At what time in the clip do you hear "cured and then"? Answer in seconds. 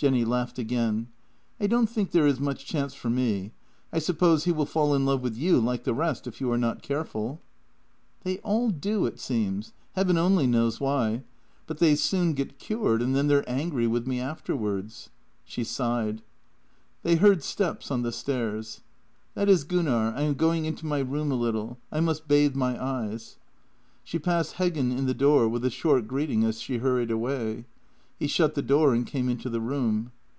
12.58-13.26